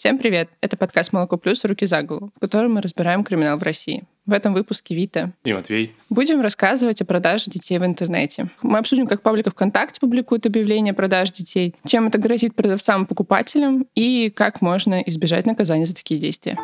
[0.00, 0.48] Всем привет!
[0.62, 1.62] Это подкаст «Молоко плюс.
[1.62, 4.04] Руки за голову», в котором мы разбираем криминал в России.
[4.24, 5.94] В этом выпуске Вита и Матвей.
[6.08, 8.48] Будем рассказывать о продаже детей в интернете.
[8.62, 13.06] Мы обсудим, как паблика ВКонтакте публикует объявления о продаже детей, чем это грозит продавцам и
[13.06, 16.56] покупателям и как можно избежать наказания за такие действия.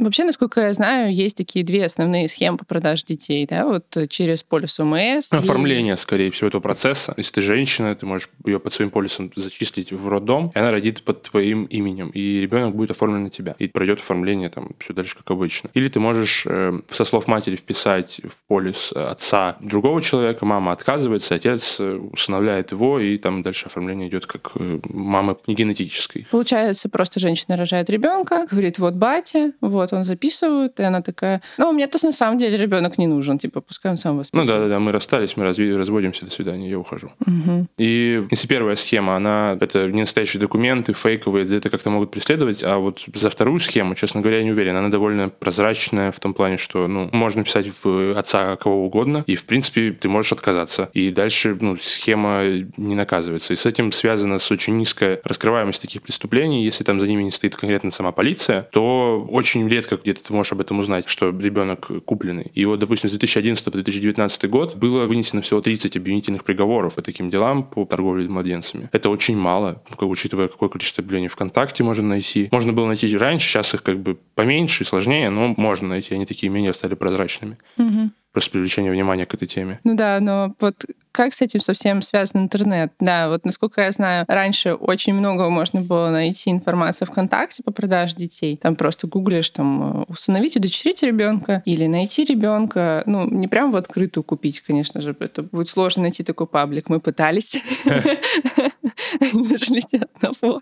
[0.00, 4.42] Вообще, насколько я знаю, есть такие две основные схемы по продаже детей, да, вот через
[4.42, 5.32] полис ОМС.
[5.32, 5.96] Оформление, и...
[5.96, 7.12] скорее всего, этого процесса.
[7.16, 11.02] Если ты женщина, ты можешь ее под своим полисом зачислить в роддом, и она родит
[11.02, 15.16] под твоим именем, и ребенок будет оформлен на тебя, и пройдет оформление там все дальше,
[15.16, 15.70] как обычно.
[15.74, 21.34] Или ты можешь э, со слов матери вписать в полис отца другого человека, мама отказывается,
[21.34, 26.26] отец э, усыновляет его, и там дальше оформление идет как э, мамы не генетической.
[26.30, 31.72] Получается, просто женщина рожает ребенка, говорит, вот батя, вот он записывают, и она такая, ну,
[31.72, 34.48] мне-то на самом деле ребенок не нужен, типа, пускай он сам воспитывает.
[34.48, 37.12] Ну да, да, да, мы расстались, мы разви- разводимся, до свидания, я ухожу.
[37.26, 37.66] Угу.
[37.78, 42.78] И если первая схема, она, это не настоящие документы, фейковые, это как-то могут преследовать, а
[42.78, 46.58] вот за вторую схему, честно говоря, я не уверен, она довольно прозрачная в том плане,
[46.58, 50.90] что, ну, можно писать в отца кого угодно, и, в принципе, ты можешь отказаться.
[50.94, 52.42] И дальше, ну, схема
[52.76, 53.52] не наказывается.
[53.52, 56.64] И с этим связана с очень низкая раскрываемость таких преступлений.
[56.64, 60.52] Если там за ними не стоит конкретно сама полиция, то очень редко где-то ты можешь
[60.52, 62.50] об этом узнать, что ребенок купленный.
[62.54, 67.02] И вот, допустим, с 2011 по 2019 год было вынесено всего 30 обвинительных приговоров по
[67.02, 68.88] таким делам по торговле младенцами.
[68.92, 72.48] Это очень мало, ну, как, учитывая, какое количество объявлений ВКонтакте можно найти.
[72.52, 76.14] Можно было найти раньше, сейчас их как бы поменьше и сложнее, но можно найти.
[76.14, 77.56] Они такие менее стали прозрачными.
[77.78, 79.80] Угу просто привлечение внимания к этой теме.
[79.84, 82.92] Ну да, но вот как с этим совсем связан интернет?
[83.00, 88.14] Да, вот насколько я знаю, раньше очень много можно было найти информацию ВКонтакте по продаже
[88.14, 88.56] детей.
[88.56, 93.02] Там просто гуглишь, там, э, установить, удочерить ребенка или найти ребенка.
[93.06, 95.16] Ну, не прям в открытую купить, конечно же.
[95.18, 96.88] Это будет сложно найти такой паблик.
[96.88, 97.60] Мы пытались.
[99.20, 99.82] Нашли
[100.22, 100.60] одного.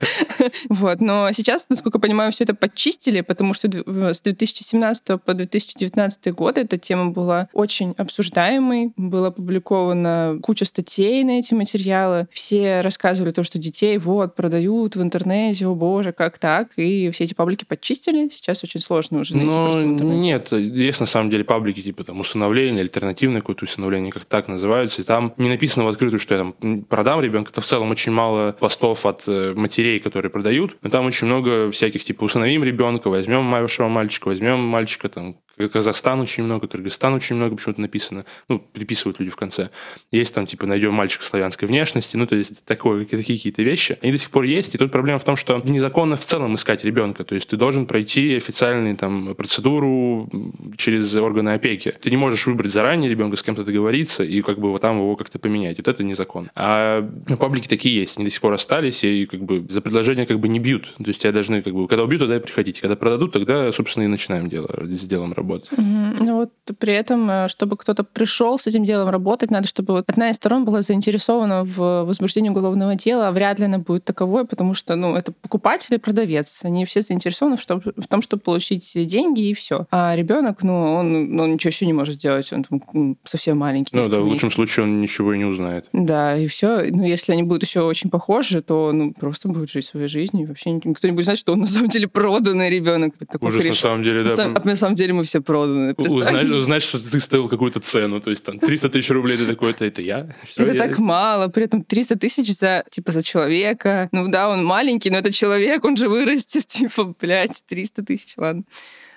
[0.70, 1.00] Вот.
[1.00, 6.78] Но сейчас, насколько понимаю, все это подчистили, потому что с 2017 по 2019 год эта
[6.78, 8.92] тема была очень обсуждаемой.
[8.96, 12.28] Было опубликовано куча статей на эти материалы.
[12.30, 16.70] Все рассказывали то, что детей вот продают в интернете, о боже, как так?
[16.76, 18.28] И все эти паблики подчистили.
[18.28, 22.20] Сейчас очень сложно уже найти Но просто Нет, есть на самом деле паблики типа там
[22.20, 25.02] усыновление, альтернативное какое-то усыновление, как так называются.
[25.02, 27.50] И там не написано в открытую, что я там продам ребенка.
[27.50, 30.76] Это в целом очень мало постов от э, матерей, которые продают.
[30.82, 36.20] Но там очень много всяких типа усыновим ребенка, возьмем вашего мальчика, возьмем мальчика там Казахстан
[36.20, 38.24] очень много, Кыргызстан очень много почему-то написано.
[38.48, 39.70] Ну, приписывают люди в конце.
[40.12, 43.98] Есть там, типа, найдем мальчика славянской внешности, ну, то есть такое, такие какие-то вещи.
[44.02, 46.84] Они до сих пор есть, и тут проблема в том, что незаконно в целом искать
[46.84, 47.24] ребенка.
[47.24, 50.30] То есть ты должен пройти официальную там процедуру
[50.76, 51.94] через органы опеки.
[52.00, 55.16] Ты не можешь выбрать заранее ребенка, с кем-то договориться и как бы вот там его
[55.16, 55.78] как-то поменять.
[55.78, 56.50] Вот это незаконно.
[56.54, 60.26] А ну, паблики такие есть, они до сих пор остались, и как бы за предложение
[60.26, 60.94] как бы не бьют.
[60.96, 62.80] То есть тебя должны как бы, когда убьют, тогда и приходите.
[62.80, 65.72] Когда продадут, тогда, собственно, и начинаем дело, с делом работать работать.
[65.72, 66.24] Угу.
[66.24, 70.08] Ну вот при этом, э, чтобы кто-то пришел с этим делом работать, надо, чтобы вот
[70.08, 74.46] одна из сторон была заинтересована в возбуждении уголовного дела, а вряд ли она будет таковой,
[74.46, 76.60] потому что, ну, это покупатель и продавец.
[76.62, 79.86] Они все заинтересованы в, том, в том чтобы получить деньги и все.
[79.90, 83.96] А ребенок, ну, он, ну, он ничего еще не может сделать, он там, совсем маленький.
[83.96, 85.88] Ну да, в лучшем случае он ничего и не узнает.
[85.92, 86.88] Да, и все.
[86.90, 90.48] Ну, если они будут еще очень похожи, то ну, просто будет жить своей жизнью.
[90.48, 93.14] Вообще никто не будет знать, что он на самом деле проданный ребенок.
[93.40, 94.48] Ужас, на самом деле, да.
[94.64, 95.94] На самом деле мы все проданы.
[95.96, 99.70] Узнать, узнать, что ты стоил какую-то цену, то есть там 300 тысяч рублей, ты такой,
[99.70, 100.28] это, это я?
[100.46, 100.78] Все, это я...
[100.78, 104.08] так мало, при этом 300 тысяч за, типа, за человека.
[104.12, 108.64] Ну да, он маленький, но это человек, он же вырастет, типа, блядь, 300 тысяч, ладно.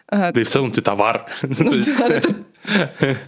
[0.08, 1.28] А, да и в целом ты товар.
[1.42, 2.22] Ну, да,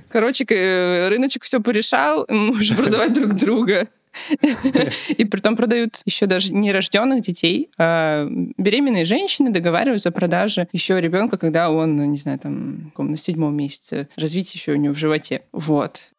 [0.10, 3.88] Короче, э, рыночек все порешал, мы можем продавать друг друга.
[5.18, 7.70] И при том продают еще даже нерожденных детей.
[7.78, 8.28] А
[8.58, 14.10] беременные женщины договариваются о продаже еще ребенка, когда он, не знаю, там, на седьмом месяце
[14.16, 15.44] развития еще у него в животе.
[15.52, 16.14] Вот.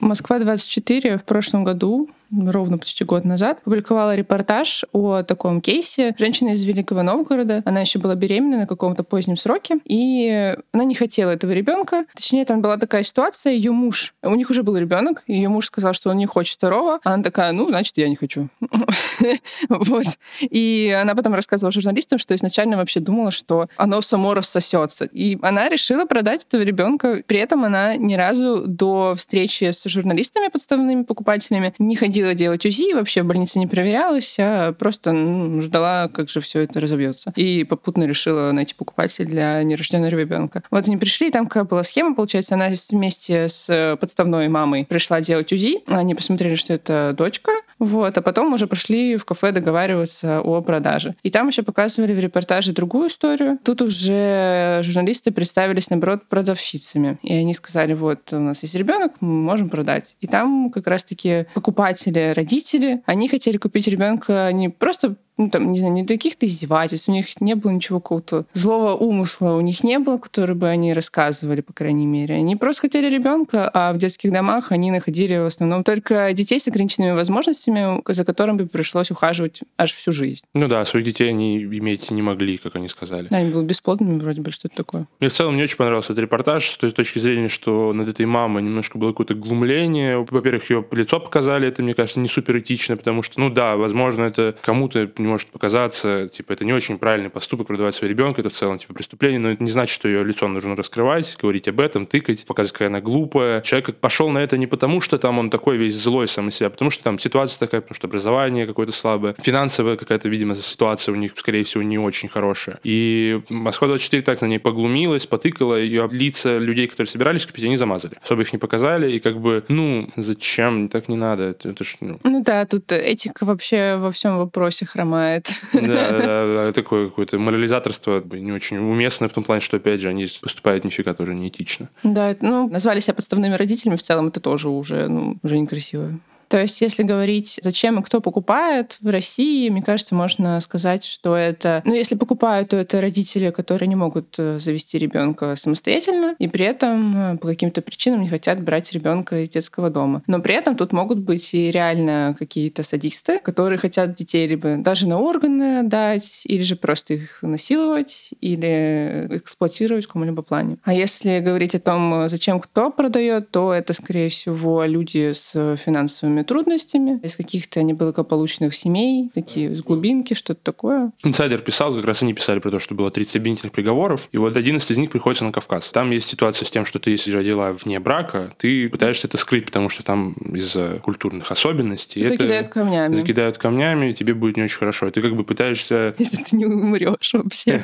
[0.00, 6.14] Москва 24 в прошлом году ровно почти год назад, публиковала репортаж о таком кейсе.
[6.18, 10.94] Женщина из Великого Новгорода, она еще была беременна на каком-то позднем сроке, и она не
[10.94, 12.06] хотела этого ребенка.
[12.14, 15.92] Точнее, там была такая ситуация, ее муж, у них уже был ребенок, ее муж сказал,
[15.92, 18.48] что он не хочет второго, а она такая, ну, значит, я не хочу.
[19.68, 20.04] Вот.
[20.40, 25.04] И она потом рассказывала журналистам, что изначально вообще думала, что оно само рассосется.
[25.04, 27.22] И она решила продать этого ребенка.
[27.26, 32.94] При этом она ни разу до встречи с журналистами, подставными покупателями, не ходила делать УЗИ,
[32.94, 37.32] вообще в больнице не проверялась, а просто ну, ждала, как же все это разобьется.
[37.36, 40.62] И попутно решила найти покупателя для нерожденного ребенка.
[40.70, 45.52] Вот они пришли, там какая была схема, получается, она вместе с подставной мамой пришла делать
[45.52, 45.80] УЗИ.
[45.86, 51.14] Они посмотрели, что это дочка, вот, а потом уже пошли в кафе договариваться о продаже.
[51.22, 53.58] И там еще показывали в репортаже другую историю.
[53.62, 57.18] Тут уже журналисты представились, наоборот, продавщицами.
[57.22, 60.16] И они сказали, вот, у нас есть ребенок, мы можем продать.
[60.20, 65.78] И там как раз-таки покупатели, родители, они хотели купить ребенка не просто ну, там, не
[65.78, 69.98] знаю, не каких-то издевательств, у них не было ничего какого-то злого умысла, у них не
[69.98, 72.34] было, который бы они рассказывали, по крайней мере.
[72.34, 76.66] Они просто хотели ребенка, а в детских домах они находили в основном только детей с
[76.68, 80.44] ограниченными возможностями, за которыми бы пришлось ухаживать аж всю жизнь.
[80.54, 83.28] Ну да, своих детей они иметь не могли, как они сказали.
[83.30, 85.06] Да, они были бесплодными вроде бы, что-то такое.
[85.20, 88.26] Мне в целом не очень понравился этот репортаж с той точки зрения, что над этой
[88.26, 90.18] мамой немножко было какое-то глумление.
[90.28, 94.24] Во-первых, ее лицо показали, это, мне кажется, не супер этично, потому что, ну да, возможно,
[94.24, 98.54] это кому-то может показаться, типа, это не очень правильный поступок продавать своего ребенка, это в
[98.54, 102.06] целом, типа, преступление, но это не значит, что ее лицо нужно раскрывать, говорить об этом,
[102.06, 103.60] тыкать, показывать, какая она глупая.
[103.60, 106.68] Человек пошел на это не потому, что там он такой весь злой сам из себя,
[106.68, 111.12] а потому что там ситуация такая, потому что образование какое-то слабое, финансовая какая-то, видимо, ситуация
[111.12, 112.78] у них, скорее всего, не очень хорошая.
[112.82, 118.14] И Москва-24 так на ней поглумилась, потыкала, ее лица людей, которые собирались купить, они замазали.
[118.22, 121.42] Особо их не показали, и как бы, ну, зачем, так не надо.
[121.44, 122.18] Это, это ж, ну...
[122.24, 125.17] ну да, тут этика вообще во всем вопросе хромает.
[125.72, 130.08] Да, да, да, такое какое-то морализаторство не очень уместное в том плане, что, опять же,
[130.08, 131.88] они поступают нифига тоже неэтично.
[132.02, 136.18] Да, ну, назвали себя подставными родителями, в целом это тоже уже, ну, уже некрасиво.
[136.48, 141.36] То есть, если говорить, зачем и кто покупает в России, мне кажется, можно сказать, что
[141.36, 141.82] это...
[141.84, 146.64] Ну, если покупают, то это родители, которые не могут э, завести ребенка самостоятельно, и при
[146.64, 150.22] этом э, по каким-то причинам не хотят брать ребенка из детского дома.
[150.26, 155.06] Но при этом тут могут быть и реально какие-то садисты, которые хотят детей либо даже
[155.06, 160.78] на органы отдать, или же просто их насиловать, или эксплуатировать в каком-либо плане.
[160.84, 166.37] А если говорить о том, зачем кто продает, то это, скорее всего, люди с финансовыми
[166.38, 171.12] определенными трудностями, из каких-то неблагополучных семей, такие с глубинки, что-то такое.
[171.24, 174.56] Инсайдер писал, как раз они писали про то, что было 30 обвинительных приговоров, и вот
[174.56, 175.90] 11 из них приходится на Кавказ.
[175.90, 179.66] Там есть ситуация с тем, что ты, если родила вне брака, ты пытаешься это скрыть,
[179.66, 183.14] потому что там из-за культурных особенностей закидают это камнями.
[183.14, 185.08] Закидают камнями, и тебе будет не очень хорошо.
[185.08, 186.14] И ты как бы пытаешься...
[186.18, 187.82] Если ты не умрешь вообще.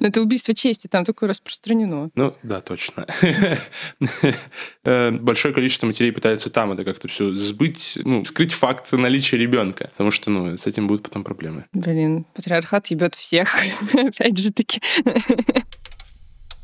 [0.00, 2.10] Это убийство чести, там такое распространено.
[2.14, 3.06] Ну, да, точно.
[4.84, 9.90] Э, большое количество матерей пытается там это как-то все сбыть, ну, скрыть факт наличия ребенка,
[9.90, 11.66] потому что, ну, с этим будут потом проблемы.
[11.74, 13.54] Блин, патриархат ебет всех,
[13.92, 14.80] опять же таки.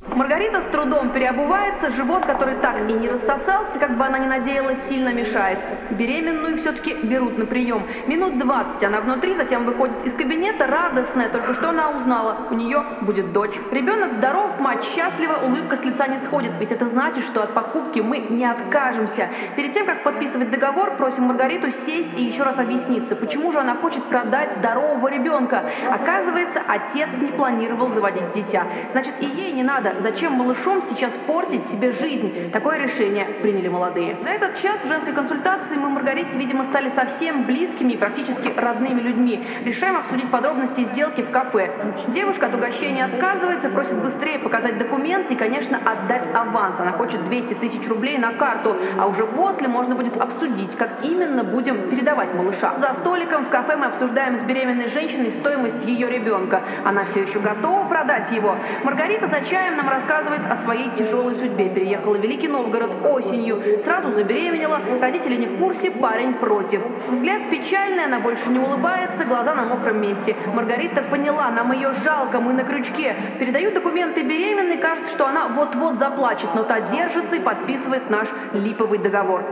[0.09, 4.77] Маргарита с трудом переобувается, живот, который так и не рассосался, как бы она ни надеялась,
[4.89, 5.59] сильно мешает.
[5.91, 7.87] Беременную все-таки берут на прием.
[8.07, 12.85] Минут 20 она внутри, затем выходит из кабинета, радостная, только что она узнала, у нее
[13.03, 13.55] будет дочь.
[13.71, 18.01] Ребенок здоров, мать счастлива, улыбка с лица не сходит, ведь это значит, что от покупки
[18.01, 19.29] мы не откажемся.
[19.57, 23.77] Перед тем, как подписывать договор, просим Маргариту сесть и еще раз объясниться, почему же она
[23.77, 25.65] хочет продать здорового ребенка.
[25.91, 28.67] Оказывается, отец не планировал заводить дитя.
[28.93, 32.51] Значит, и ей не надо Зачем малышом сейчас портить себе жизнь?
[32.53, 34.17] Такое решение приняли молодые.
[34.23, 39.01] За этот час в женской консультации мы Маргарите, видимо, стали совсем близкими и практически родными
[39.01, 39.45] людьми.
[39.65, 41.71] Решаем обсудить подробности сделки в кафе.
[42.09, 46.77] Девушка от угощения отказывается, просит быстрее показать документы и, конечно, отдать аванс.
[46.79, 51.45] Она хочет 200 тысяч рублей на карту, а уже после можно будет обсудить, как именно
[51.45, 52.75] будем передавать малыша.
[52.81, 56.63] За столиком в кафе мы обсуждаем с беременной женщиной стоимость ее ребенка.
[56.85, 58.57] Она все еще готова продать его.
[58.85, 61.69] Маргарита за чаем нам рассказывает о своей тяжелой судьбе.
[61.69, 66.83] Переехала в Великий Новгород осенью, сразу забеременела, родители не в курсе, парень против.
[67.11, 70.37] Взгляд печальный, она больше не улыбается, глаза на мокром месте.
[70.55, 73.15] Маргарита поняла, нам ее жалко, мы на крючке.
[73.39, 78.99] Передаю документы беременной, кажется, что она вот-вот заплачет, но та держится и подписывает наш липовый
[78.99, 79.43] договор.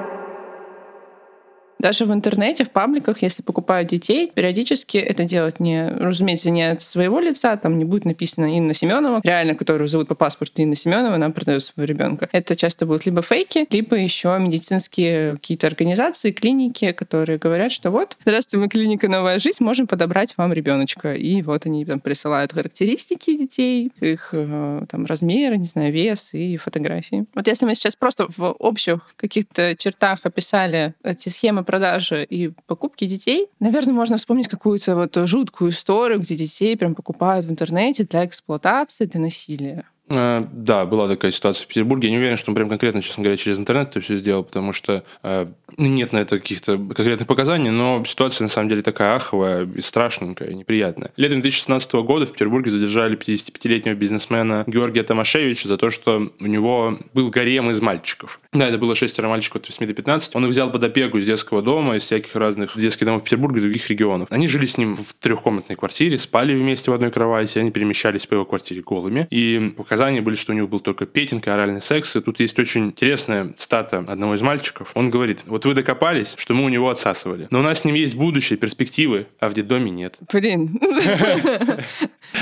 [1.80, 6.82] Даже в интернете, в пабликах, если покупают детей, периодически это делать не, разумеется, не от
[6.82, 11.14] своего лица, там не будет написано Инна Семенова, реально, которую зовут по паспорту Инна Семенова,
[11.14, 12.28] она продает своего ребенка.
[12.32, 18.18] Это часто будут либо фейки, либо еще медицинские какие-то организации, клиники, которые говорят, что вот,
[18.26, 21.14] здравствуйте, мы клиника «Новая жизнь», можем подобрать вам ребеночка.
[21.14, 26.58] И вот они там присылают характеристики детей, их э, там размеры, не знаю, вес и
[26.58, 27.24] фотографии.
[27.34, 33.06] Вот если мы сейчас просто в общих каких-то чертах описали эти схемы продажи и покупки
[33.06, 38.24] детей, наверное, можно вспомнить какую-то вот жуткую историю, где детей прям покупают в интернете для
[38.24, 39.84] эксплуатации, для насилия.
[40.10, 42.08] Э, да, была такая ситуация в Петербурге.
[42.08, 44.72] Я не уверен, что он прям конкретно, честно говоря, через интернет это все сделал, потому
[44.72, 45.46] что э,
[45.78, 50.50] нет на это каких-то конкретных показаний, но ситуация на самом деле такая аховая, и страшненькая,
[50.50, 51.12] и неприятная.
[51.16, 56.98] Летом 2016 года в Петербурге задержали 55-летнего бизнесмена Георгия Томашевича за то, что у него
[57.14, 58.40] был гарем из мальчиков.
[58.52, 60.34] Да, это было шестеро мальчиков от 8 до 15.
[60.34, 63.62] Он их взял под опеку из детского дома, из всяких разных детских домов Петербурга и
[63.62, 64.28] других регионов.
[64.30, 68.34] Они жили с ним в трехкомнатной квартире, спали вместе в одной кровати, они перемещались по
[68.34, 69.28] его квартире голыми.
[69.30, 72.16] И показания были, что у него был только петинг и оральный секс.
[72.16, 74.92] И тут есть очень интересная цитата одного из мальчиков.
[74.94, 77.48] Он говорит, вот вы докопались, что мы у него отсасывали.
[77.50, 80.16] Но у нас с ним есть будущее, перспективы, а в детдоме нет.
[80.32, 80.80] Блин.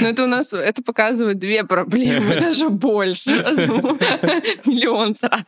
[0.00, 3.30] Ну это у нас, это показывает две проблемы, даже больше.
[4.66, 5.44] Миллион сразу.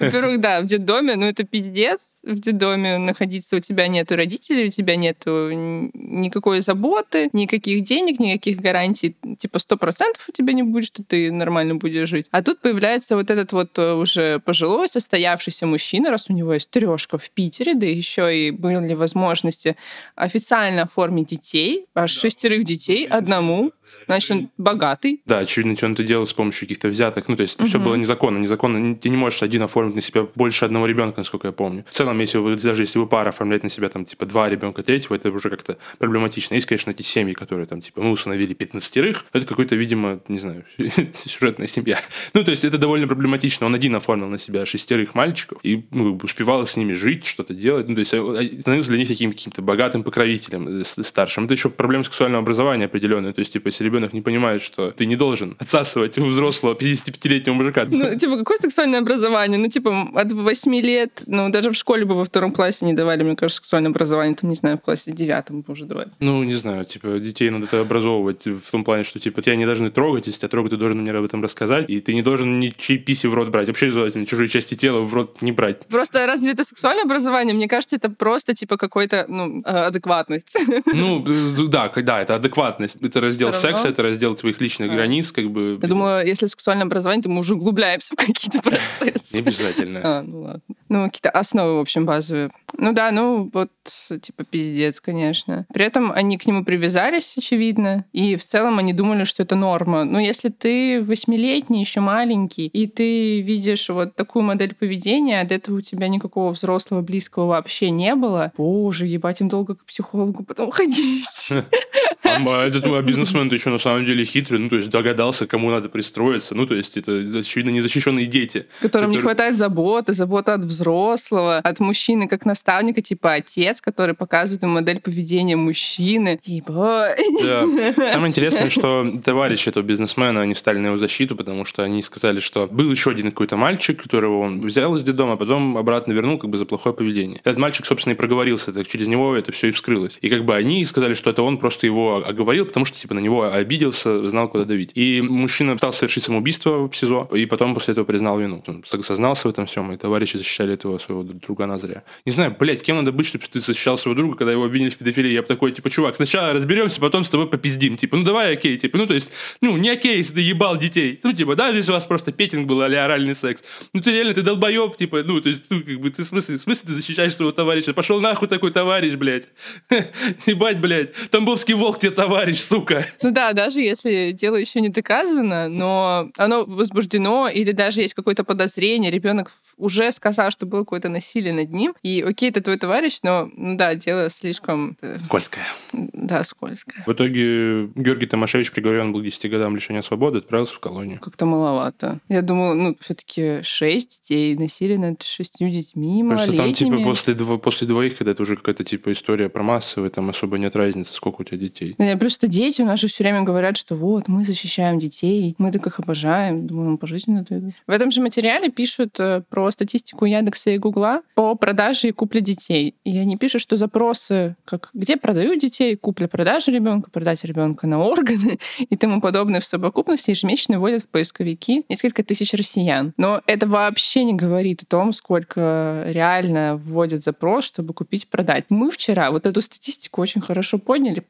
[0.00, 2.00] Во-первых, да, в детдоме, ну это пиздец.
[2.22, 8.60] В детдоме находиться у тебя нету родителей, у тебя нету никакой заботы, никаких денег, никаких
[8.60, 9.14] гарантий.
[9.38, 12.28] Типа сто процентов у тебя не будет, что ты нормально будешь жить.
[12.30, 16.70] А тут появляется вот этот вот э, уже пожилой, состоявшийся мужчина, раз у него есть
[16.70, 19.76] трешка в Питере, да еще и были возможности
[20.14, 22.20] официально оформить детей, аж да.
[22.20, 23.72] шестерых детей одному.
[24.06, 25.22] Значит, он богатый.
[25.26, 27.28] Да, очевидно, он это делал с помощью каких-то взяток.
[27.28, 27.68] Ну, то есть это угу.
[27.68, 28.38] все было незаконно.
[28.38, 28.96] Незаконно.
[28.96, 31.84] Ты не можешь один оформить на себя больше одного ребенка, насколько я помню.
[31.90, 34.82] В целом, если вы, даже если вы пара оформлять на себя там, типа, два ребенка,
[34.82, 36.54] третьего, это уже как-то проблематично.
[36.54, 38.94] Есть, конечно, эти семьи, которые там, типа, мы установили 15
[39.32, 40.64] это какой-то, видимо, не знаю,
[41.12, 42.00] сюжетная семья.
[42.32, 43.66] Ну, то есть это довольно проблематично.
[43.66, 47.88] Он один оформил на себя шестерых мальчиков и ну, успевал с ними жить, что-то делать.
[47.88, 51.44] Ну, то есть э, становился для них таким каким-то богатым покровителем э, старшим.
[51.44, 53.32] Это еще проблема сексуального образования определенная.
[53.32, 57.54] То есть, типа, если ребенок не понимает, что ты не должен отсасывать у взрослого 55-летнего
[57.54, 57.86] мужика.
[57.88, 59.58] Ну, типа, какое сексуальное образование?
[59.58, 63.22] Ну, типа, от 8 лет, ну, даже в школе бы во втором классе не давали,
[63.22, 66.10] мне кажется, сексуальное образование, там, не знаю, в классе девятом бы уже давали.
[66.20, 69.66] Ну, не знаю, типа, детей надо это образовывать в том плане, что, типа, тебя не
[69.66, 72.60] должны трогать, если тебя трогать, ты должен мне об этом рассказать, и ты не должен
[72.60, 73.68] ничьи писи в рот брать.
[73.68, 75.86] Вообще желательно чужие части тела в рот не брать.
[75.86, 77.54] Просто разве это сексуальное образование?
[77.54, 80.56] Мне кажется, это просто, типа, какой-то, ну, э, адекватность.
[80.86, 81.24] Ну,
[81.68, 82.98] да, да, это адекватность.
[83.00, 84.94] Это раздел секса, это раздел твоих личных а.
[84.94, 85.78] границ, как бы.
[85.80, 89.34] Я думаю, если сексуальное образование, то мы уже углубляемся в какие-то процессы.
[89.34, 90.00] Не обязательно.
[90.02, 90.62] А, ну ладно.
[90.88, 92.50] Ну, какие-то основы, в общем, базовые.
[92.76, 93.70] Ну да, ну вот,
[94.08, 95.66] типа, пиздец, конечно.
[95.72, 100.04] При этом они к нему привязались, очевидно, и в целом они думали, что это норма.
[100.04, 105.54] Но если ты восьмилетний, еще маленький, и ты видишь вот такую модель поведения, а до
[105.54, 110.44] этого у тебя никакого взрослого близкого вообще не было, боже, ебать, им долго к психологу
[110.44, 111.50] потом ходить.
[112.24, 116.54] А этот бизнесмен еще на самом деле хитрый, ну, то есть догадался, кому надо пристроиться.
[116.54, 118.66] Ну, то есть это, очевидно, незащищенные дети.
[118.80, 119.16] Которым которые...
[119.16, 124.70] не хватает заботы, заботы от взрослого, от мужчины как наставника, типа отец, который показывает им
[124.70, 126.40] модель поведения мужчины.
[126.44, 127.20] Ебать.
[127.42, 127.62] Да.
[128.12, 132.40] Самое интересное, что товарищи этого бизнесмена, они встали на его защиту, потому что они сказали,
[132.40, 136.38] что был еще один какой-то мальчик, которого он взял из детдома, а потом обратно вернул
[136.38, 137.40] как бы за плохое поведение.
[137.44, 140.18] Этот мальчик, собственно, и проговорился, так через него это все и вскрылось.
[140.20, 143.20] И как бы они сказали, что это он просто его оговорил, потому что типа на
[143.20, 144.90] него обиделся, знал, куда давить.
[144.94, 148.62] И мужчина пытался совершить самоубийство в СИЗО, и потом после этого признал вину.
[148.66, 152.04] Он сознался в этом всем, и товарищи защищали этого своего друга зря.
[152.26, 154.96] Не знаю, блядь, кем надо быть, чтобы ты защищал своего друга, когда его обвинили в
[154.96, 155.32] педофилии?
[155.32, 157.96] Я бы такой, типа, чувак, сначала разберемся, потом с тобой попиздим.
[157.96, 161.20] Типа, ну давай окей, типа, ну то есть, ну не окей, если ты ебал детей.
[161.22, 163.62] Ну типа, даже если у вас просто петинг был или оральный секс.
[163.92, 166.56] Ну ты реально, ты долбоеб, типа, ну то есть, ну как бы, ты в смысле,
[166.56, 167.92] в смысле ты защищаешь своего товарища?
[167.92, 169.48] Пошел нахуй такой товарищ, блядь.
[170.46, 173.06] Ебать, блядь, Тамбовский волк тебе товарищ, сука.
[173.22, 178.44] Ну да, даже если дело еще не доказано, но оно возбуждено, или даже есть какое-то
[178.44, 183.20] подозрение, ребенок уже сказал, что было какое-то насилие над ним, и окей, это твой товарищ,
[183.22, 184.96] но, ну да, дело слишком...
[185.00, 185.64] Э, скользкое.
[185.92, 187.04] Да, скользкое.
[187.06, 191.20] В итоге Георгий Томашевич приговорен был к 10 годам лишения свободы, отправился в колонию.
[191.20, 192.20] Как-то маловато.
[192.28, 197.34] Я думаю, ну, все таки 6 детей, насилие над шестью детьми, Просто там, типа, после,
[197.34, 201.42] после двоих, когда это уже какая-то, типа, история про массовые, там особо нет разницы, сколько
[201.42, 201.93] у тебя детей.
[201.98, 202.12] Детей.
[202.12, 205.54] Да, плюс это дети у нас же все время говорят, что вот, мы защищаем детей,
[205.58, 207.72] мы так их обожаем, думаю, по жизни это.
[207.86, 212.40] В этом же материале пишут э, про статистику Яндекса и Гугла по продаже и купле
[212.40, 212.94] детей.
[213.04, 218.58] И они пишут, что запросы, как где продают детей, купля-продажа ребенка, продать ребенка на органы
[218.78, 223.12] и тому подобное в совокупности ежемесячно вводят в поисковики несколько тысяч россиян.
[223.16, 228.64] Но это вообще не говорит о том, сколько реально вводят запрос, чтобы купить, продать.
[228.68, 231.20] Мы вчера вот эту статистику очень хорошо подняли,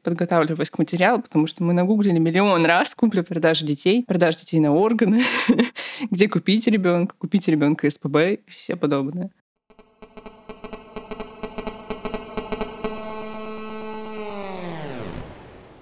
[0.55, 5.23] подготавливаясь к материалу, потому что мы нагуглили миллион раз купля-продажа детей, продажа детей на органы,
[6.11, 9.31] где купить ребенка, купить ребенка СПБ и все подобное.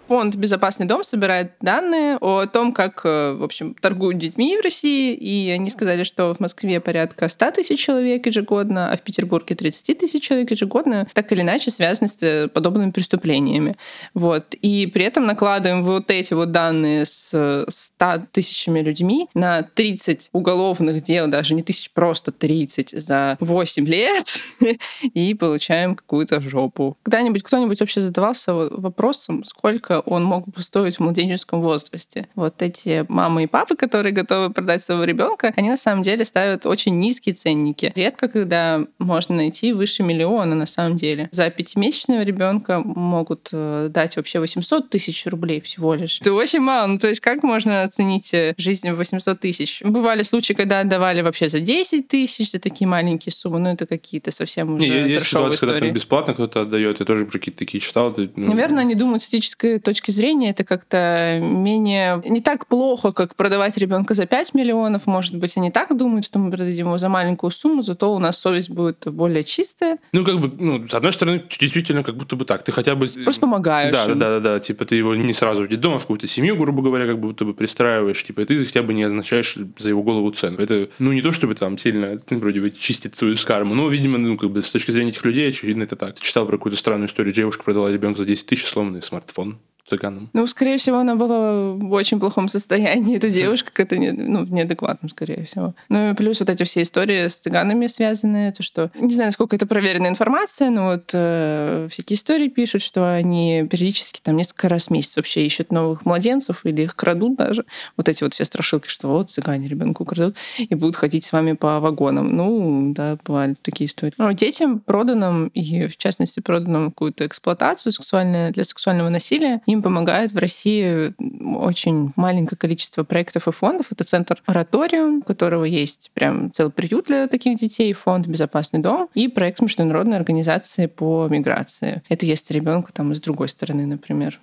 [0.07, 5.13] Фонд «Безопасный дом» собирает данные о том, как, э, в общем, торгуют детьми в России,
[5.15, 9.97] и они сказали, что в Москве порядка 100 тысяч человек ежегодно, а в Петербурге 30
[9.97, 13.75] тысяч человек ежегодно, так или иначе связаны с э, подобными преступлениями.
[14.13, 14.53] Вот.
[14.55, 21.01] И при этом накладываем вот эти вот данные с 100 тысячами людьми на 30 уголовных
[21.01, 24.37] дел, даже не тысяч, просто 30 за 8 лет,
[25.13, 26.97] и получаем какую-то жопу.
[27.03, 32.27] Когда-нибудь кто-нибудь вообще задавался вопросом, сколько сколько он мог бы стоить в младенческом возрасте.
[32.35, 36.65] Вот эти мамы и папы, которые готовы продать своего ребенка, они на самом деле ставят
[36.65, 37.91] очень низкие ценники.
[37.95, 41.29] Редко, когда можно найти выше миллиона на самом деле.
[41.31, 46.21] За пятимесячного ребенка могут э, дать вообще 800 тысяч рублей всего лишь.
[46.21, 46.87] Это очень мало.
[46.87, 49.81] Ну, то есть как можно оценить э, жизнь в 800 тысяч?
[49.83, 54.31] Бывали случаи, когда отдавали вообще за 10 тысяч, за такие маленькие суммы, но это какие-то
[54.31, 55.71] совсем уже Не, есть ситуация, истории.
[55.71, 58.13] когда там бесплатно кто-то отдает, я тоже про какие-то такие читал.
[58.17, 58.29] Ну...
[58.35, 62.21] Наверное, они думают с этической точки зрения это как-то менее...
[62.25, 65.05] Не так плохо, как продавать ребенка за 5 миллионов.
[65.05, 68.37] Может быть, они так думают, что мы продадим его за маленькую сумму, зато у нас
[68.37, 69.97] совесть будет более чистая.
[70.11, 72.63] Ну, как бы, ну, с одной стороны, действительно, как будто бы так.
[72.63, 73.07] Ты хотя бы...
[73.07, 73.93] Просто помогаешь.
[73.93, 74.59] Да, да, да, да, да.
[74.59, 77.45] Типа ты его не сразу в детдом, а в какую-то семью, грубо говоря, как будто
[77.45, 78.23] бы пристраиваешь.
[78.23, 80.57] Типа, и ты хотя бы не означаешь за его голову цену.
[80.57, 84.37] Это, ну, не то, чтобы там сильно, вроде бы, чистить свою скарму, но, видимо, ну,
[84.37, 86.15] как бы, с точки зрения этих людей, очевидно, это так.
[86.15, 87.33] Ты читал про какую-то странную историю.
[87.33, 90.29] Девушка продала ребенка за 10 тысяч, сломанный смартфон цыганам?
[90.33, 93.17] Ну, скорее всего, она была в очень плохом состоянии.
[93.17, 95.75] Эта девушка как-то не, ну, неадекватном, скорее всего.
[95.89, 98.91] Ну и плюс вот эти все истории с цыганами связанные, то что...
[98.95, 104.21] Не знаю, насколько это проверенная информация, но вот э, всякие истории пишут, что они периодически
[104.21, 107.65] там несколько раз в месяц вообще ищут новых младенцев или их крадут даже.
[107.97, 111.53] Вот эти вот все страшилки, что вот цыгане ребенку крадут и будут ходить с вами
[111.53, 112.35] по вагонам.
[112.35, 114.13] Ну, да, бывали такие истории.
[114.17, 120.31] Но детям, проданным, и в частности проданным какую-то эксплуатацию сексуальную, для сексуального насилия, им помогает
[120.31, 121.13] в России
[121.55, 123.87] очень маленькое количество проектов и фондов.
[123.91, 129.09] Это центр «Ораториум», у которого есть прям целый приют для таких детей, фонд «Безопасный дом»
[129.13, 132.01] и проект Международной организации по миграции.
[132.09, 134.39] Это если ребенка там с другой стороны, например,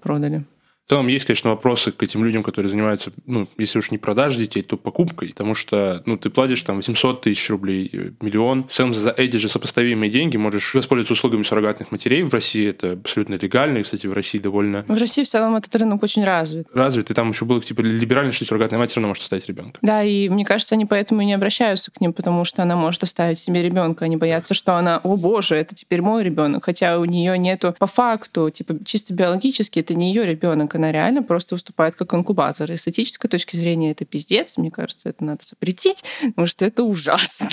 [0.00, 0.44] продали.
[0.86, 4.42] В целом есть, конечно, вопросы к этим людям, которые занимаются, ну, если уж не продажей
[4.42, 8.64] детей, то покупкой, потому что, ну, ты платишь там 800 тысяч рублей, э, миллион.
[8.68, 12.24] В целом за эти же сопоставимые деньги можешь воспользоваться услугами суррогатных матерей.
[12.24, 14.84] В России это абсолютно легально, и, кстати, в России довольно...
[14.88, 16.66] В России в целом этот рынок очень развит.
[16.74, 19.78] Развит, и там еще было типа либерально, что суррогатная мать все равно может оставить ребенка.
[19.82, 23.02] Да, и мне кажется, они поэтому и не обращаются к ним, потому что она может
[23.04, 24.04] оставить себе ребенка.
[24.04, 27.86] Они боятся, что она, о боже, это теперь мой ребенок, хотя у нее нету по
[27.86, 32.70] факту, типа чисто биологически это не ее ребенок, она реально просто выступает как инкубатор.
[32.70, 34.56] И с этической точки зрения это пиздец.
[34.56, 37.48] Мне кажется, это надо запретить, потому что это ужасно.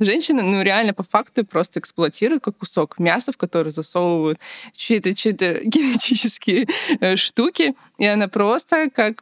[0.00, 4.38] Женщина, ну, реально по факту просто эксплуатируют как кусок мяса, в который засовывают
[4.74, 5.32] чьи-то чьи
[5.64, 6.66] генетические
[7.00, 9.20] э, штуки, и она просто как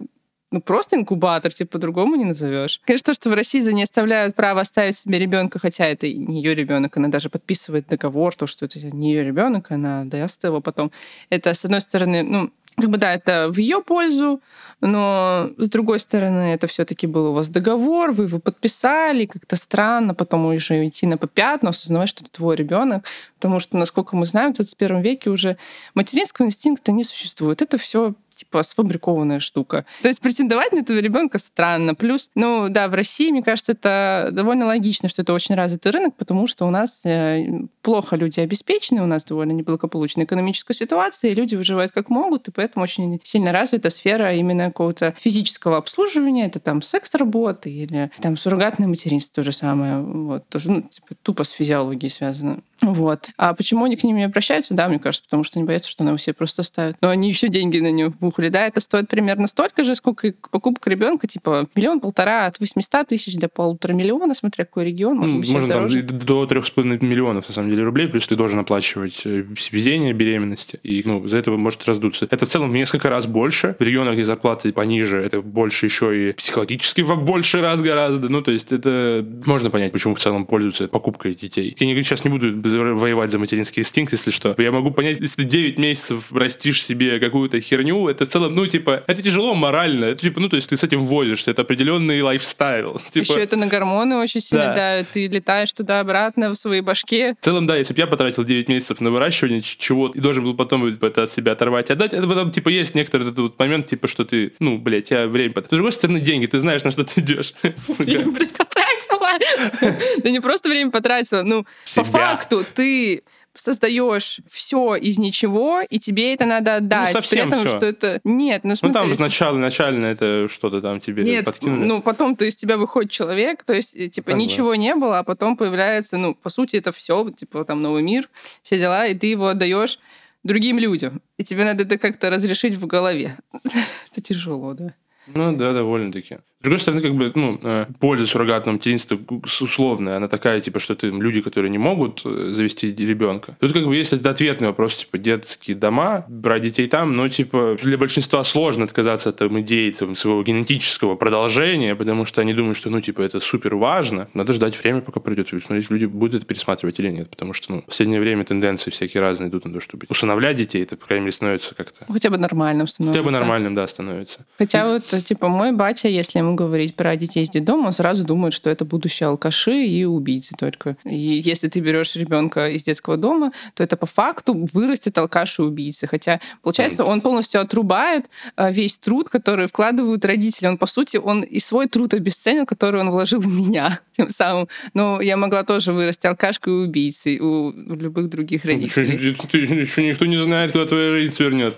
[0.52, 2.80] ну, просто инкубатор, типа, по-другому не назовешь.
[2.84, 6.42] Конечно, то, что в России за ней оставляют право оставить себе ребенка, хотя это не
[6.42, 10.60] ее ребенок, она даже подписывает договор, то, что это не ее ребенок, она даст его
[10.60, 10.92] потом.
[11.30, 14.40] Это, с одной стороны, ну, как бы да, это в ее пользу,
[14.80, 20.14] но с другой стороны, это все-таки был у вас договор, вы его подписали, как-то странно
[20.14, 23.04] потом уже идти на попят, но осознавать, что это твой ребенок,
[23.36, 25.56] потому что, насколько мы знаем, в 21 веке уже
[25.94, 27.62] материнского инстинкта не существует.
[27.62, 29.86] Это все типа сфабрикованная штука.
[30.02, 31.94] То есть претендовать на этого ребенка странно.
[31.94, 36.16] Плюс, ну да, в России, мне кажется, это довольно логично, что это очень развитый рынок,
[36.16, 37.46] потому что у нас э,
[37.82, 42.50] плохо люди обеспечены, у нас довольно неблагополучная экономическая ситуация, и люди выживают как могут, и
[42.50, 48.88] поэтому очень сильно развита сфера именно какого-то физического обслуживания, это там секс-работы или там суррогатное
[48.88, 52.62] материнство то же самое, вот, тоже ну, типа, тупо с физиологией связано.
[52.82, 53.30] Вот.
[53.36, 54.74] А почему они к ним не обращаются?
[54.74, 56.96] Да, мне кажется, потому что они боятся, что она все просто ставит.
[57.00, 58.48] Но они еще деньги на нее вбухали.
[58.48, 63.36] Да, это стоит примерно столько же, сколько и покупка ребенка, типа миллион-полтора от 800 тысяч
[63.36, 66.02] до полутора миллиона, смотря какой регион, может быть, Можно там дороже.
[66.02, 70.12] до трех с половиной миллионов, на самом деле, рублей, плюс ты должен оплачивать э, везение
[70.12, 72.26] беременности, и ну, за это может раздуться.
[72.30, 73.76] Это в целом в несколько раз больше.
[73.78, 78.28] В регионах, где зарплаты пониже, это больше еще и психологически в больше раз гораздо.
[78.28, 81.74] Ну, то есть это можно понять, почему в целом пользуются покупкой детей.
[81.78, 84.54] Я сейчас не буду воевать за материнский инстинкт, если что.
[84.58, 88.66] Я могу понять, если ты 9 месяцев растишь себе какую-то херню, это в целом, ну,
[88.66, 90.06] типа, это тяжело морально.
[90.06, 93.00] Это, типа, ну, то есть ты с этим вводишь, это определенный лайфстайл.
[93.10, 94.74] Типа, Еще это на гормоны очень сильно Да.
[94.74, 95.08] давит.
[95.12, 97.34] Ты летаешь туда-обратно в своей башке.
[97.40, 100.54] В целом, да, если бы я потратил 9 месяцев на выращивание чего-то и должен был
[100.54, 103.86] потом это от себя оторвать и отдать, это потом, типа, есть некоторый этот вот момент,
[103.86, 105.52] типа, что ты, ну, блядь, я время...
[105.52, 107.54] пот- С другой стороны, деньги, ты знаешь, на что ты идешь.
[107.98, 108.82] Время, блядь, потратила.
[110.22, 111.42] Да не просто время потратила.
[111.42, 111.64] Ну,
[111.96, 113.22] по факту ты
[113.54, 117.12] создаешь все из ничего, и тебе это надо отдать.
[117.12, 117.76] Ну, совсем При этом, всё.
[117.78, 118.20] что это...
[118.24, 118.94] Нет, ну Ну, смотри.
[118.94, 121.84] там сначала, начально это что-то там тебе Нет, подкинули.
[121.84, 124.42] ну потом-то из тебя выходит человек, то есть, э, типа, Так, да.
[124.42, 128.30] ничего не было, а потом появляется, ну, по сути, это все, типа, там, новый мир,
[128.62, 129.98] все дела, и ты его отдаешь
[130.44, 131.20] другим людям.
[131.36, 133.36] И тебе надо это как-то разрешить в голове.
[134.12, 134.94] Это тяжело, да.
[135.26, 136.38] Ну да, довольно-таки.
[136.62, 139.18] С другой стороны, как бы, ну, э, польза суррогатного материнства
[139.60, 143.56] условная, она такая, типа, что ты люди, которые не могут э, завести ребенка.
[143.58, 147.98] Тут как бы есть ответный вопрос, типа, детские дома, брать детей там, но, типа, для
[147.98, 152.90] большинства сложно отказаться от там, идеи там, своего генетического продолжения, потому что они думают, что,
[152.90, 154.28] ну, типа, это супер важно.
[154.32, 157.72] Надо ждать время, пока пройдет, и смотреть, люди будут это пересматривать или нет, потому что,
[157.72, 161.06] ну, в последнее время тенденции всякие разные идут на то, чтобы усыновлять детей, это, по
[161.06, 163.18] крайней мере, становится как-то Хотя бы нормальным становится.
[163.18, 164.46] хотя бы нормальным, да, становится.
[164.58, 168.70] Хотя вот, типа, мой батя, если ему говорить про детей из детдома, сразу думает, что
[168.70, 170.96] это будущие алкаши и убийцы только.
[171.04, 175.62] И если ты берешь ребенка из детского дома, то это по факту вырастет алкаш и
[175.62, 176.06] убийцы.
[176.06, 180.66] Хотя, получается, он полностью отрубает э, весь труд, который вкладывают родители.
[180.66, 184.68] Он, по сути, он и свой труд обесценил, который он вложил в меня тем самым.
[184.94, 189.14] Но я могла тоже вырасти алкашкой и убийцей у любых других родителей.
[189.14, 191.76] Еще, еще никто не знает, куда твоя жизнь свернет.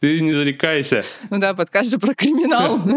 [0.00, 1.04] Ты не зарекайся.
[1.28, 2.80] Ну да, подкаст же про криминал.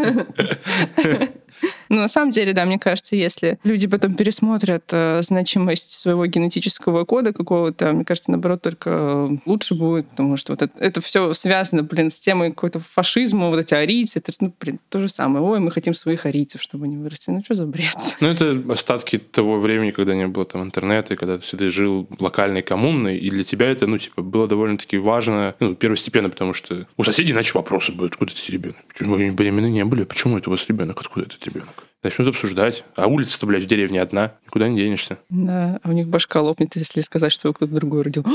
[1.91, 7.03] Ну, на самом деле, да, мне кажется, если люди потом пересмотрят э, значимость своего генетического
[7.03, 11.83] кода какого-то, мне кажется, наоборот, только э, лучше будет, потому что вот это, все связано,
[11.83, 15.43] блин, с темой какого-то фашизма, вот эти арийцы, это, ну, блин, то же самое.
[15.43, 17.33] Ой, мы хотим своих арийцев, чтобы они выросли.
[17.33, 17.97] Ну, что за бред?
[18.21, 22.07] Ну, это остатки того времени, когда не было там интернета, и когда ты всегда жил
[22.19, 26.87] локальной коммуной, и для тебя это, ну, типа, было довольно-таки важно, ну, первостепенно, потому что
[26.95, 28.77] у соседей иначе вопросы будут, откуда этот ребенок?
[28.87, 30.05] Почему вы беременны не были?
[30.05, 31.01] Почему это у вас ребенок?
[31.01, 31.80] Откуда этот ребенок?
[32.03, 32.83] Начнут обсуждать.
[32.95, 34.33] А улица-то, блядь, в деревне одна.
[34.45, 35.19] Никуда не денешься.
[35.29, 38.25] Да, а у них башка лопнет, если сказать, что его кто-то другой родил.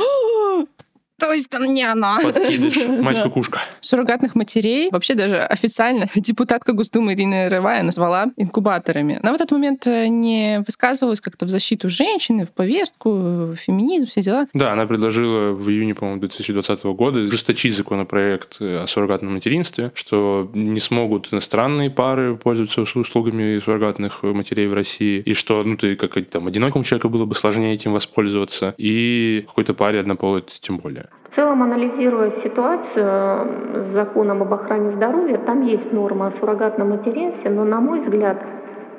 [1.18, 2.18] То есть там не она.
[2.22, 2.86] Подкидыш.
[3.00, 3.60] Мать-кукушка.
[3.80, 9.18] Суррогатных матерей вообще даже официально депутатка Госдумы Ирина Рывая назвала инкубаторами.
[9.22, 14.06] На в этот момент э, не высказывалась как-то в защиту женщины, в повестку, в феминизм,
[14.06, 14.46] все дела.
[14.52, 20.50] Да, она предложила в июне, по-моему, 2020 года жесточить законопроект э, о суррогатном материнстве, что
[20.54, 25.96] не смогут иностранные пары пользоваться ус- услугами суррогатных матерей в России, и что, ну, ты
[25.96, 31.05] как там одинокому человеку было бы сложнее этим воспользоваться, и какой-то паре однополой тем более.
[31.36, 37.50] Целом, анализируя ситуацию э, с законом об охране здоровья, там есть норма о суррогатном материнстве,
[37.50, 38.38] но, на мой взгляд,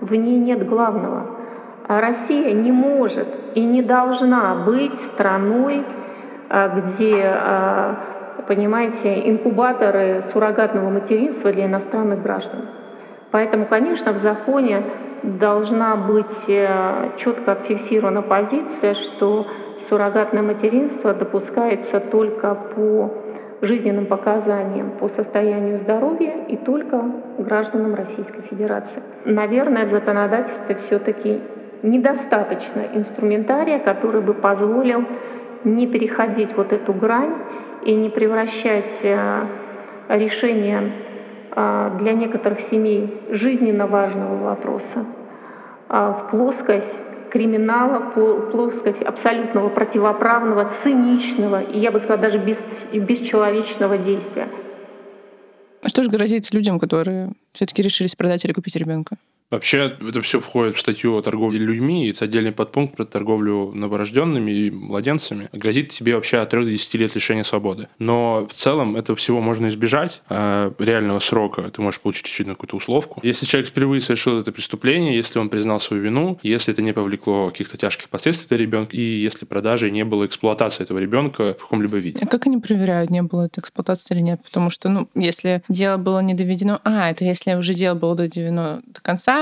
[0.01, 1.25] в ней нет главного.
[1.87, 5.83] А Россия не может и не должна быть страной,
[6.49, 7.95] а, где, а,
[8.47, 12.67] понимаете, инкубаторы суррогатного материнства для иностранных граждан.
[13.31, 14.83] Поэтому, конечно, в законе
[15.23, 19.47] должна быть э, четко отфиксирована позиция, что
[19.89, 23.13] суррогатное материнство допускается только по
[23.61, 27.01] жизненным показаниям, по состоянию здоровья и только
[27.39, 29.01] гражданам Российской Федерации.
[29.25, 31.41] Наверное, в законодательстве все-таки
[31.83, 35.05] недостаточно инструментария, который бы позволил
[35.63, 37.35] не переходить вот эту грань
[37.83, 39.45] и не превращать э,
[40.09, 40.91] решение
[41.55, 45.05] э, для некоторых семей жизненно важного вопроса
[45.89, 46.95] э, в плоскость
[47.31, 48.11] криминала,
[48.51, 52.57] плоскость абсолютного противоправного, циничного и, я бы сказала, даже бес,
[52.93, 54.47] бесчеловечного действия.
[55.81, 59.17] А что же грозит людям, которые все-таки решились продать или купить ребенка?
[59.49, 63.71] Вообще, это все входит в статью о торговле людьми, и это отдельный подпункт про торговлю
[63.73, 65.47] новорожденными и младенцами.
[65.53, 67.87] Грозит тебе вообще от 3 до 10 лет лишения свободы.
[67.97, 70.21] Но в целом этого всего можно избежать.
[70.27, 73.21] А реального срока ты можешь получить очевидно какую-то условку.
[73.23, 77.49] Если человек впервые совершил это преступление, если он признал свою вину, если это не повлекло
[77.49, 81.97] каких-то тяжких последствий для ребенка, и если продажи не было эксплуатации этого ребенка в каком-либо
[81.97, 82.19] виде.
[82.21, 84.41] А как они проверяют, не было это эксплуатации или нет?
[84.43, 86.81] Потому что, ну, если дело было не доведено...
[86.83, 89.36] А, это если уже дело было доведено до конца,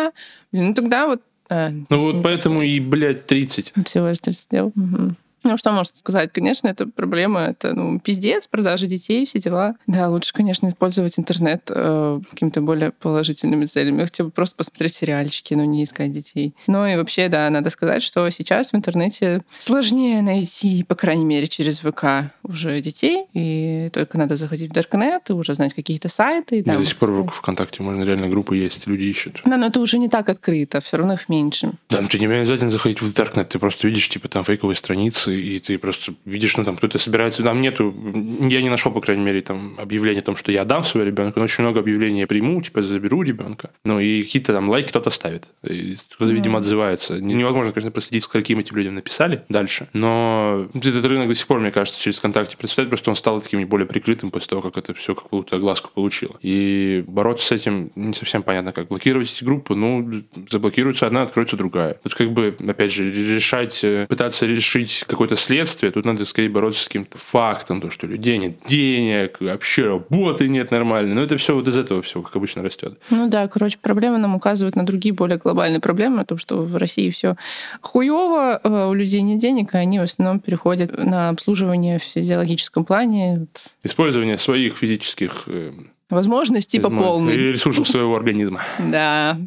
[0.51, 1.21] ну тогда вот...
[1.49, 3.73] А, ну вот поэтому и, блядь, 30.
[3.85, 4.67] Всего лишь 30 дел.
[4.75, 5.15] Угу.
[5.45, 6.33] Ну, что можно сказать?
[6.33, 9.75] Конечно, это проблема, это, ну, пиздец, продажи детей, все дела.
[9.85, 14.05] Да, лучше, конечно, использовать интернет э, какими-то более положительными целями.
[14.05, 16.55] Хотя бы просто посмотреть сериальчики, но не искать детей.
[16.65, 21.47] Ну и вообще, да, надо сказать, что сейчас в интернете сложнее найти, по крайней мере,
[21.47, 26.63] через ВК уже детей, и только надо заходить в Даркнет и уже знать какие-то сайты.
[26.63, 29.41] Да, до сих пор в ВКонтакте можно реально группы есть, люди ищут.
[29.45, 31.73] Да, но это уже не так открыто, все равно их меньше.
[31.91, 35.34] Да, но ты не обязательно заходить в Даркнет, ты просто видишь, типа, там фейковые страницы,
[35.35, 37.93] и ты просто видишь, ну там кто-то собирается, там нету,
[38.41, 41.39] я не нашел, по крайней мере, там объявление о том, что я дам своего ребенка,
[41.39, 45.09] но очень много объявлений я приму, типа заберу ребенка, ну и какие-то там лайки кто-то
[45.09, 47.19] ставит, кто-то, видимо, отзывается.
[47.19, 51.71] Невозможно, конечно, проследить, скольким этим людям написали дальше, но этот рынок до сих пор, мне
[51.71, 55.15] кажется, через ВКонтакте представляет, просто он стал таким более прикрытым после того, как это все
[55.15, 56.37] какую-то огласку получило.
[56.41, 58.87] И бороться с этим не совсем понятно как.
[58.87, 61.95] Блокировать эти группы, ну, заблокируется одна, откроется другая.
[62.03, 66.83] Тут как бы, опять же, решать, э, пытаться решить какое-то следствие тут надо скорее бороться
[66.83, 71.15] с каким-то фактом, то, что людей нет денег, вообще работы нет нормальной.
[71.15, 72.99] Но это все вот из этого все, как обычно, растет.
[73.09, 76.75] Ну да, короче, проблемы нам указывают на другие более глобальные проблемы, о том, что в
[76.75, 77.35] России все
[77.81, 82.85] хуево, э, у людей нет денег, и они в основном переходят на обслуживание в физиологическом
[82.85, 83.47] плане.
[83.83, 85.71] Использование своих физических э,
[86.09, 87.35] возможностей по полной.
[87.35, 88.61] Ресурсов своего организма.
[88.79, 89.39] Да.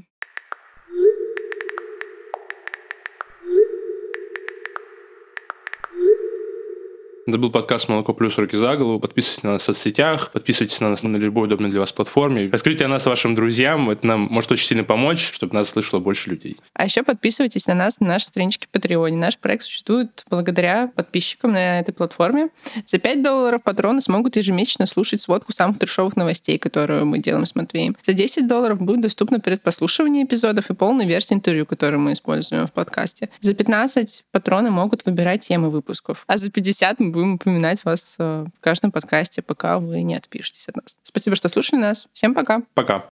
[7.29, 8.39] Это был подкаст «Молоко плюс.
[8.39, 8.99] Руки за голову».
[8.99, 12.49] Подписывайтесь на нас в соцсетях, подписывайтесь на нас на любой удобной для вас платформе.
[12.51, 13.91] Раскройте о нас вашим друзьям.
[13.91, 16.57] Это нам может очень сильно помочь, чтобы нас слышало больше людей.
[16.73, 19.15] А еще подписывайтесь на нас на нашей страничке Patreon.
[19.17, 22.49] Наш проект существует благодаря подписчикам на этой платформе.
[22.87, 27.55] За 5 долларов патроны смогут ежемесячно слушать сводку самых трешовых новостей, которую мы делаем с
[27.55, 27.95] Матвеем.
[28.07, 32.73] За 10 долларов будет доступно предпослушивание эпизодов и полная версия интервью, которую мы используем в
[32.73, 33.29] подкасте.
[33.43, 36.25] За 15 патроны могут выбирать темы выпусков.
[36.27, 40.69] А за 50 мы будем упоминать вас э, в каждом подкасте, пока вы не отпишетесь
[40.69, 40.97] от нас.
[41.03, 42.09] Спасибо, что слушали нас.
[42.13, 42.63] Всем пока.
[42.75, 43.05] Пока.